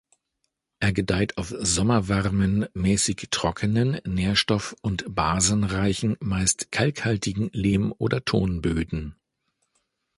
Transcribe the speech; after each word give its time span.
Er 0.79 0.93
gedeiht 0.93 1.37
auf 1.37 1.53
sommerwarmen, 1.55 2.65
mäßig 2.73 3.27
trockenen, 3.29 3.97
nährstoff- 4.03 4.75
und 4.81 5.05
basenreichen, 5.13 6.17
meist 6.19 6.71
kalkhaltigen 6.71 7.51
Lehm- 7.53 7.93
oder 7.99 8.25
Tonböden. 8.25 9.15